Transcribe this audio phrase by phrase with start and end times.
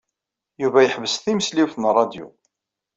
[0.61, 2.27] Yuba yeḥbes timesliwt n ṛṛadyu.